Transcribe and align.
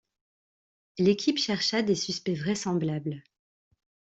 L'équipe 0.97 1.37
chercha 1.37 1.83
des 1.83 1.93
suspects 1.93 2.33
vraisemblables. 2.35 3.21